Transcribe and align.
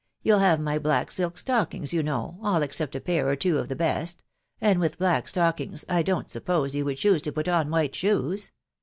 You'll 0.23 0.39
have 0.39 0.59
my 0.59 0.79
black 0.79 1.11
silk 1.11 1.37
stockings, 1.37 1.93
you 1.93 2.01
know, 2.01 2.39
all 2.41 2.63
except 2.63 2.95
a 2.95 2.99
pair 2.99 3.27
or 3.29 3.35
two 3.35 3.59
of 3.59 3.67
the 3.69 3.75
best,— 3.75 4.23
and 4.59 4.79
with 4.79 4.97
black 4.97 5.27
stockings 5.27 5.85
I 5.87 6.01
don't 6.01 6.27
suppose 6.27 6.73
you 6.73 6.85
would 6.85 6.97
choose 6.97 7.21
to 7.21 7.31
put 7.31 7.47
on 7.47 7.69
white 7.69 7.93
shoes. 7.93 8.51